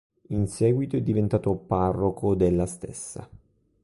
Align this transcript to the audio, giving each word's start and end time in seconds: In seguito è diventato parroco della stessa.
In 0.29 0.47
seguito 0.47 0.95
è 0.95 1.01
diventato 1.01 1.53
parroco 1.53 2.33
della 2.33 2.65
stessa. 2.65 3.29